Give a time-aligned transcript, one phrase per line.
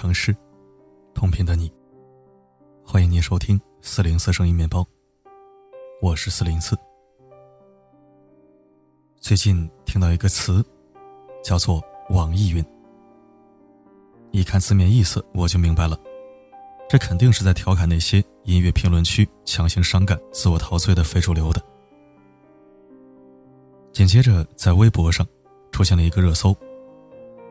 [0.00, 0.32] 城市，
[1.12, 1.68] 同频的你。
[2.84, 4.86] 欢迎您收听四零四声音面包，
[6.00, 6.78] 我是四零四。
[9.16, 10.64] 最近听到一个词，
[11.42, 12.64] 叫做网易云。
[14.30, 15.98] 一看字面意思，我就明白了，
[16.88, 21.60] 这肯定是在调侃那些音乐评论区强行伤感、自我陶醉的非主流的。
[23.92, 25.26] 紧接着，在微博上
[25.72, 26.56] 出现了一个热搜：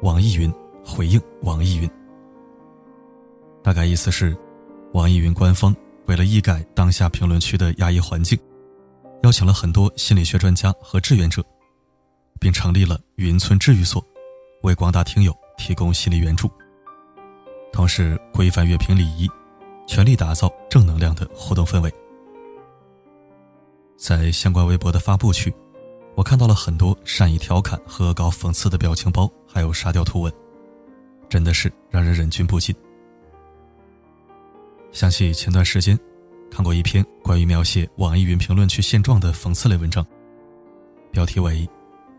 [0.02, 0.50] 网易云
[0.86, 1.92] 回应网易云。
[3.68, 4.34] 大概意思是，
[4.94, 8.40] 网易云官方为了一改当下评论区的压抑环境，
[9.24, 11.44] 邀请了很多心理学专家和志愿者，
[12.40, 14.02] 并成立了云村治愈所，
[14.62, 16.50] 为广大听友提供心理援助。
[17.74, 19.30] 同时，规范乐评礼仪，
[19.86, 21.94] 全力打造正能量的互动氛围。
[23.98, 25.54] 在相关微博的发布区，
[26.16, 30.34] 我看到了很多善意调侃和恶搞讽刺的表情包，还有沙雕图文，
[31.28, 32.74] 真的是让人忍俊不禁。
[34.92, 35.98] 想起前段时间
[36.50, 40.06] 看过一篇关于描写网易云评论区现状的讽刺类文章，
[41.12, 41.58] 标题为《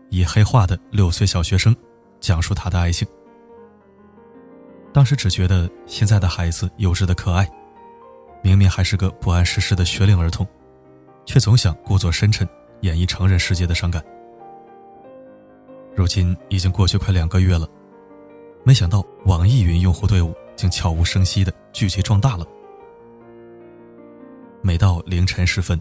[0.09, 1.75] 以黑化的六岁小学生
[2.19, 3.07] 讲述他的爱情》。
[4.93, 7.49] 当时只觉得现在的孩子幼稚的可爱，
[8.41, 10.47] 明明还是个不谙世事的学龄儿童，
[11.25, 12.47] 却总想故作深沉
[12.81, 14.03] 演绎成人世界的伤感。
[15.95, 17.67] 如今已经过去快两个月了，
[18.63, 22.45] 没想到网易云用户队伍竟悄无声息的聚集壮大了。
[24.61, 25.79] 每到凌晨时分，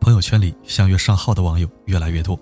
[0.00, 2.38] 朋友圈里相约上号的网友越来越多。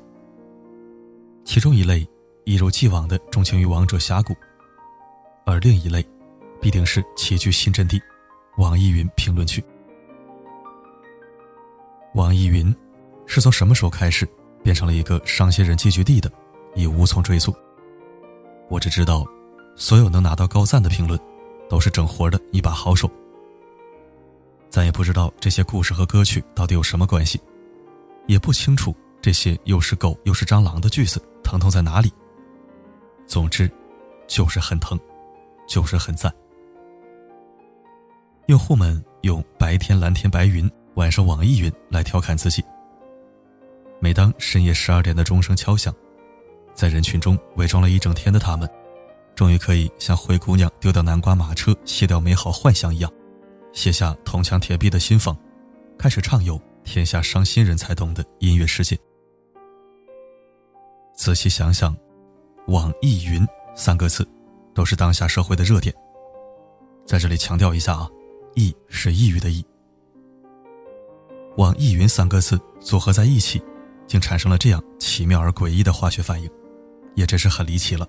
[1.44, 2.06] 其中一类
[2.44, 4.32] 一如既往的钟情于王者峡谷，
[5.44, 6.06] 而另一类
[6.60, 8.00] 必定是齐聚新阵地——
[8.58, 9.62] 网易云评论区。
[12.14, 12.74] 网易云
[13.26, 14.26] 是从什么时候开始
[14.62, 16.30] 变成了一个伤心人聚集地的，
[16.76, 17.52] 已无从追溯。
[18.68, 19.26] 我只知道，
[19.74, 21.18] 所有能拿到高赞的评论，
[21.68, 23.10] 都是整活的一把好手。
[24.76, 27.40] 咱也不知道这些故事和歌曲到底有什么关系，
[28.26, 32.12] 也不清楚这些又是狗又是蟑螂的句子疼痛在哪里。
[33.26, 33.72] 总之，
[34.28, 35.00] 就是很疼，
[35.66, 36.30] 就是很赞。
[38.48, 42.62] 用户们用“白天蓝天白云，晚上网易云”来调侃自己。
[43.98, 45.90] 每当深夜十二点的钟声敲响，
[46.74, 48.68] 在人群中伪装了一整天的他们，
[49.34, 53.10] 终于可以像灰姑娘丢掉南瓜马车、卸掉美好幻想一样。
[53.76, 55.36] 卸下铜墙铁壁的心房，
[55.98, 58.98] 开始畅游天下伤心人才懂的音乐世界。
[61.14, 61.94] 仔细想想
[62.68, 64.26] ，“网易云”三个字
[64.74, 65.94] 都是当下社会的热点。
[67.04, 68.08] 在这里强调一下啊
[68.56, 69.62] ，“易”是抑郁的“易”。
[71.58, 73.62] 网易云三个字组合在一起，
[74.06, 76.50] 竟产生了这样奇妙而诡异的化学反应，
[77.14, 78.08] 也真是很离奇了。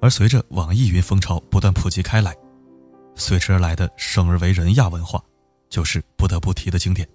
[0.00, 2.36] 而随着网易云风潮不断普及开来，
[3.14, 5.22] 随之而来的生而为人亚文化，
[5.68, 7.08] 就是不得不提的经典。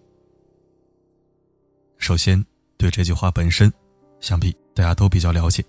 [1.98, 2.44] 首先，
[2.78, 3.72] 对这句话本身，
[4.20, 5.64] 想必大家都比较了解，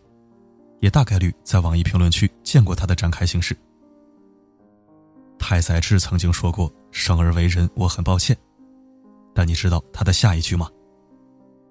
[0.81, 3.56] 也大概率在网易评论区见过它的展开形式。
[5.38, 8.37] 太宰治曾经说过：“生而为人，我很抱歉。”
[9.34, 10.69] 但你知道他的下一句吗？“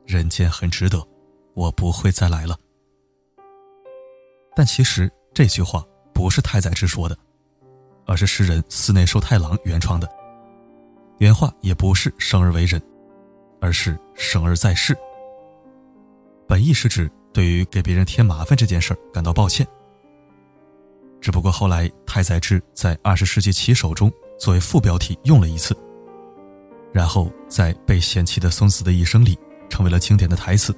[0.05, 1.05] 人间很值得，
[1.53, 2.57] 我不会再来了。”
[4.55, 7.17] 但其实这句话不是太宰治说的。
[8.07, 10.09] 而是诗人寺内寿太郎原创的，
[11.17, 12.81] 原话也不是生而为人，
[13.59, 14.97] 而是生而在世。
[16.47, 19.67] 本意是指对于给别人添麻烦这件事儿感到抱歉。
[21.19, 24.09] 只不过后来太宰治在二十世纪棋手中
[24.39, 25.75] 作为副标题用了一次，
[26.93, 30.73] 然后在被嫌弃的松子的一生里成为了经典的台词。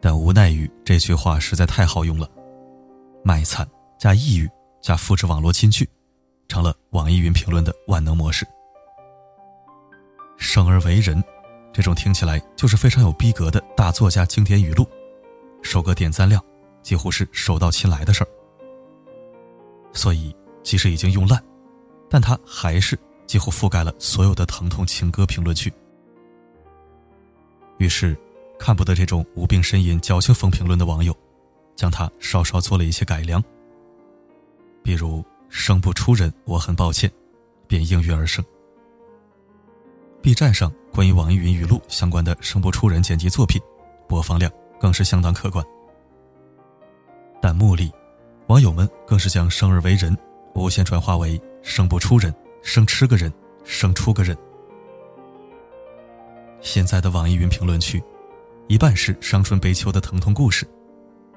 [0.00, 2.30] 但无奈于这句话实在太好用了，
[3.22, 4.48] 卖惨加抑郁。
[4.86, 5.88] 加复制网络金句，
[6.46, 8.46] 成了网易云评论的万能模式。
[10.36, 11.20] 生而为人，
[11.72, 14.88] 这种听起来就是非常有逼格的大作家经典语录，
[15.60, 16.40] 首个点赞量
[16.84, 18.28] 几乎是手到擒来的事儿。
[19.92, 21.42] 所以，即使已经用烂，
[22.08, 22.96] 但它还是
[23.26, 25.72] 几乎覆盖了所有的疼痛情歌评论区。
[27.78, 28.16] 于是，
[28.56, 31.12] 看不得这种无病呻吟、矫情风评论的网友，
[31.74, 33.42] 将它稍稍做了一些改良。
[34.86, 37.10] 比如生不出人，我很抱歉，
[37.66, 38.42] 便应运而生。
[40.22, 43.60] B 站上关于网易云语录相关的生不出人剪辑作品，
[44.06, 44.48] 播放量
[44.78, 45.64] 更是相当可观。
[47.42, 47.90] 弹幕里，
[48.46, 50.16] 网友们更是将生而为人
[50.54, 52.32] 无限转化为生不出人，
[52.62, 53.32] 生吃个人，
[53.64, 54.38] 生出个人。
[56.60, 58.00] 现在的网易云评论区，
[58.68, 60.64] 一半是伤春悲秋的疼痛故事，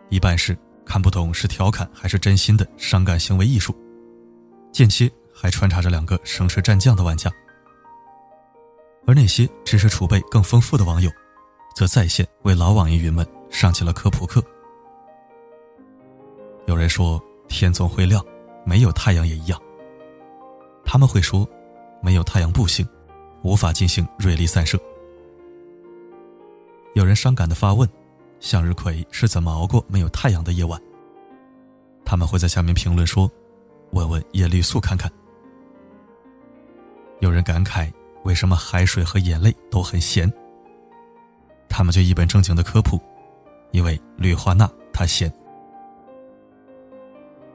[0.09, 0.55] 一半是。
[0.89, 3.75] 看不懂是调侃还是真心的伤感行为艺术，
[4.71, 7.31] 间接还穿插着两个生吃战将的玩家。
[9.05, 11.11] 而那些知识储备更丰富的网友，
[11.75, 14.43] 则在线为老网易云们上起了科普课。
[16.65, 18.25] 有人说天总会亮，
[18.65, 19.61] 没有太阳也一样。
[20.83, 21.47] 他们会说，
[22.01, 22.83] 没有太阳不行，
[23.43, 24.75] 无法进行锐利散射。
[26.95, 27.87] 有人伤感的发问。
[28.39, 30.81] 向日葵是怎么熬过没有太阳的夜晚？
[32.05, 33.29] 他们会在下面评论说
[33.91, 35.11] ：“问问叶绿素看看。”
[37.19, 37.91] 有人感慨
[38.23, 40.31] ：“为什么海水和眼泪都很咸？”
[41.69, 42.99] 他们就一本正经的科普
[43.71, 45.31] ：“因为氯化钠它咸。”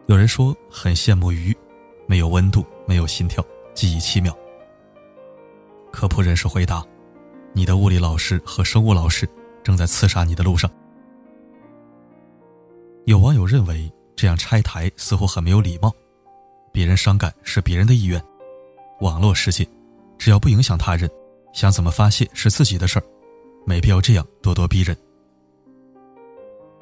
[0.06, 1.56] 有人说很羡慕鱼，
[2.06, 3.44] 没有温度，没有心跳，
[3.74, 4.36] 记忆奇妙。
[5.90, 6.84] 科普人士回答
[7.54, 9.28] ：“你的物理老师和生物老师。”
[9.64, 10.70] 正在刺杀你的路上。
[13.06, 15.92] 有网友认为这样拆台似乎很没有礼貌，
[16.72, 18.22] 别人伤感是别人的意愿，
[19.00, 19.66] 网络世界，
[20.16, 21.10] 只要不影响他人，
[21.52, 23.04] 想怎么发泄是自己的事儿，
[23.66, 24.96] 没必要这样咄咄逼人。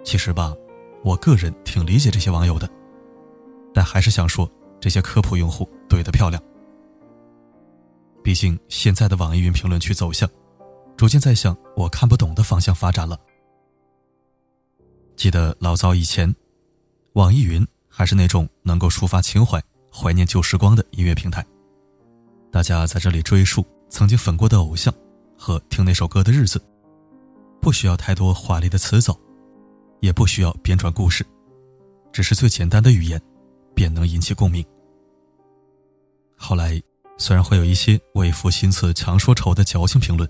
[0.04, 0.54] 其实吧，
[1.02, 2.68] 我个人挺理解这些网友的，
[3.72, 4.50] 但还是想说，
[4.80, 6.42] 这些科普用户怼得漂亮。
[8.22, 10.28] 毕竟现在的网易云评论区走向。
[10.96, 13.18] 逐渐在向我看不懂的方向发展了。
[15.16, 16.32] 记得老早以前，
[17.14, 19.62] 网易云还是那种能够抒发情怀、
[19.92, 21.44] 怀念旧时光的音乐平台。
[22.50, 24.92] 大家在这里追溯曾经粉过的偶像
[25.36, 26.62] 和听那首歌的日子，
[27.60, 29.18] 不需要太多华丽的词藻，
[30.00, 31.24] 也不需要编撰故事，
[32.12, 33.20] 只是最简单的语言，
[33.74, 34.64] 便能引起共鸣。
[36.36, 36.80] 后来，
[37.18, 40.28] 虽然会有一些为赋新词强说愁的矫情评论。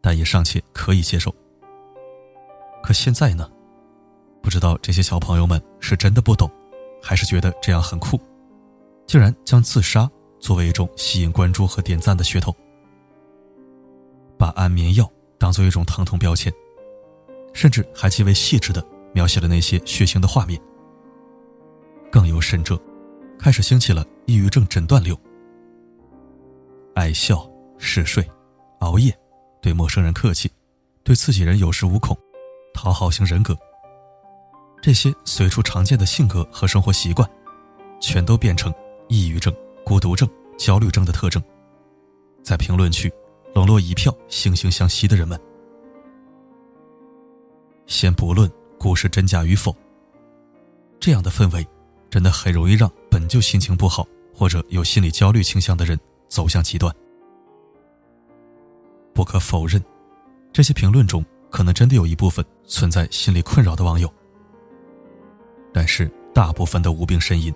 [0.00, 1.34] 但也尚且可以接受。
[2.82, 3.50] 可现在呢？
[4.42, 6.50] 不知道这些小朋友们是真的不懂，
[7.02, 8.18] 还是觉得这样很酷，
[9.06, 12.56] 竟然将自杀作为一种吸引关注和点赞的噱头，
[14.38, 15.06] 把安眠药
[15.36, 16.50] 当做一种疼痛标签，
[17.52, 18.82] 甚至还极为细致的
[19.12, 20.58] 描写了那些血腥的画面。
[22.10, 22.80] 更有甚者，
[23.38, 25.14] 开始兴起了抑郁症诊断流，
[26.94, 27.46] 爱笑、
[27.76, 28.26] 嗜睡、
[28.78, 29.14] 熬夜。
[29.60, 30.50] 对陌生人客气，
[31.02, 32.16] 对自己人有恃无恐，
[32.72, 33.56] 讨好型人格，
[34.82, 37.28] 这些随处常见的性格和生活习惯，
[38.00, 38.72] 全都变成
[39.08, 39.54] 抑郁症、
[39.84, 40.28] 孤独症、
[40.58, 41.42] 焦虑症的特征，
[42.42, 43.12] 在评论区
[43.54, 45.38] 笼络一票惺惺相惜的人们。
[47.86, 49.76] 先不论故事真假与否，
[50.98, 51.66] 这样的氛围，
[52.08, 55.98] 真的很容易让本就心情不好或者有心理焦虑倾向的人
[56.28, 56.94] 走向极端。
[59.20, 59.84] 不可否认，
[60.50, 64.10] 这些评论中可能真的有一部分存在心理困扰的网友，
[65.74, 67.54] 但是大部分的无病呻吟，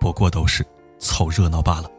[0.00, 0.64] 不过都是
[0.98, 1.90] 凑热闹罢了。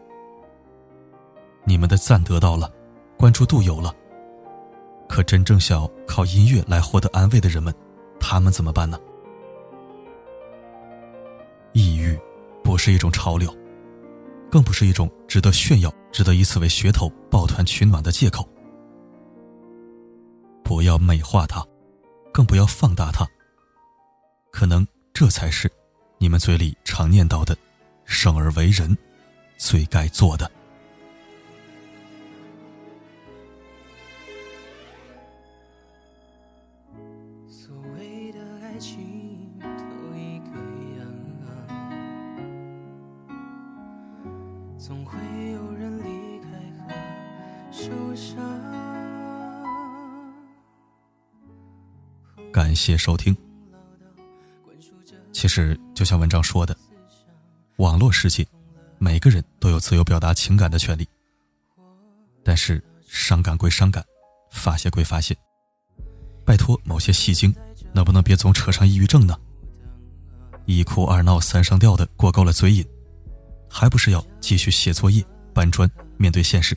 [1.66, 2.68] 你们的赞得到了，
[3.16, 3.94] 关注度有了，
[5.08, 7.72] 可真正想要靠音乐来获得安慰的人们，
[8.20, 9.00] 他们怎么办呢？
[11.74, 12.20] 抑郁
[12.64, 13.56] 不是一种潮流，
[14.50, 18.49] 更不是一种值得炫耀、值得以此为噱头抱团取暖的借口。
[20.70, 21.66] 不要美化它，
[22.32, 23.28] 更不要放大它。
[24.52, 25.68] 可能这才是
[26.20, 27.58] 你们嘴里常念叨的
[28.06, 28.96] “生而为人”
[29.58, 30.52] 最该做的。
[52.52, 53.36] 感谢收听。
[55.32, 56.76] 其实，就像文章说的，
[57.78, 58.46] 网络世界，
[58.98, 61.08] 每个人都有自由表达情感的权利。
[62.44, 64.04] 但是，伤感归伤感，
[64.52, 65.38] 发泄归发泄。
[66.44, 67.54] 拜托，某些戏精，
[67.94, 69.38] 能不能别总扯上抑郁症呢？
[70.66, 72.84] 一哭二闹三上吊的过够了嘴瘾，
[73.70, 76.76] 还不是要继续写作业、搬砖、面对现实？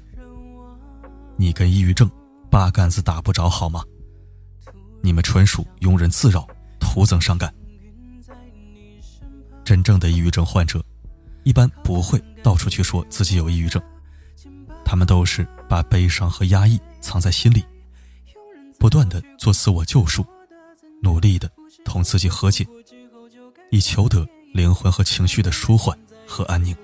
[1.37, 2.11] 你跟抑郁症
[2.50, 3.83] 八竿子打不着，好吗？
[5.02, 6.47] 你们纯属庸人自扰，
[6.78, 7.52] 徒增伤感。
[9.64, 10.82] 真正的抑郁症患者，
[11.42, 13.82] 一般不会到处去说自己有抑郁症，
[14.85, 17.64] 他们都是把悲伤和压抑藏在心里，
[18.78, 20.25] 不断的做自我救赎，
[21.02, 21.50] 努力的
[21.85, 22.66] 同自己和解，
[23.71, 26.76] 以求得灵魂和情绪的舒缓和安宁。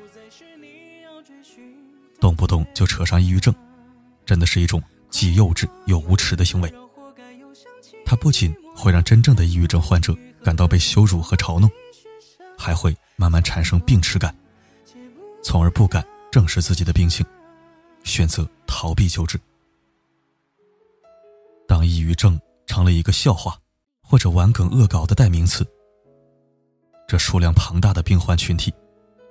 [2.21, 3.55] 动不动就扯上抑郁症，
[4.27, 6.73] 真的是一种既幼稚又无耻的行为。
[8.09, 11.71] 它不仅会让真正的抑郁症患者感到被羞辱和嘲弄，
[12.57, 14.35] 还会慢慢产生病耻感，
[15.43, 17.25] 从而不敢正视自己的病情，
[18.05, 19.39] 选择逃避救治。
[21.67, 23.59] 当抑郁症成了一个笑话
[24.01, 25.63] 或者玩梗恶搞的代名词，
[27.07, 28.73] 这数量庞大的病患群体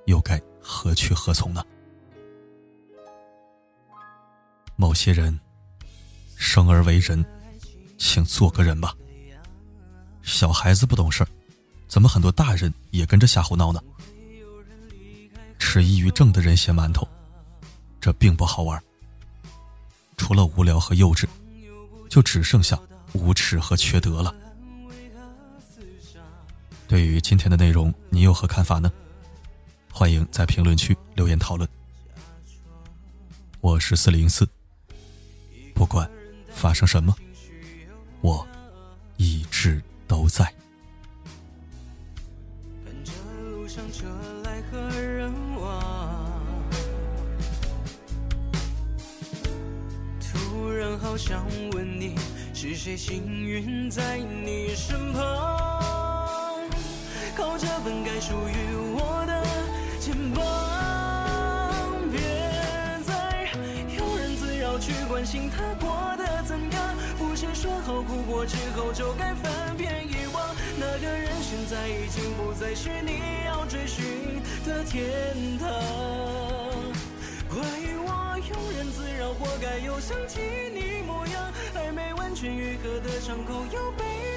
[0.06, 1.64] 又该何去何从呢？
[4.76, 5.40] 某些人
[6.36, 7.26] 生而为人，
[7.98, 8.96] 请做个人吧。
[10.22, 11.28] 小孩子不懂事儿，
[11.88, 13.82] 怎么很多大人也跟着瞎胡闹呢？
[15.60, 17.08] 吃抑郁症的人血馒头，
[18.00, 18.82] 这并不好玩。
[20.16, 21.26] 除了无聊和幼稚，
[22.10, 22.80] 就只剩下
[23.14, 24.34] 无耻和缺德了。
[26.88, 28.92] 对于今天的内容，你有何看法呢？
[29.92, 31.68] 欢迎在评论区留言讨论。
[33.62, 34.48] 我是四零四，
[35.74, 36.10] 不管
[36.50, 37.16] 发生什么，
[38.22, 38.48] 我
[39.18, 39.82] 一直。
[40.08, 40.46] 都在。
[42.86, 43.12] 看着
[43.52, 44.06] 路上车
[44.46, 46.42] 来和人往，
[50.22, 52.16] 突然好想问你，
[52.54, 56.70] 是谁幸运在你身旁，
[57.36, 58.54] 靠着本该属于
[58.96, 59.17] 我
[67.60, 70.56] 说好哭过之后就该翻篇遗忘。
[70.78, 74.06] 那个人现在已经不再是你要追寻
[74.64, 75.68] 的天堂，
[77.50, 77.58] 怪
[78.06, 80.40] 我庸人自扰，活该又想起
[80.72, 84.37] 你模样，还没完全愈合的伤口又被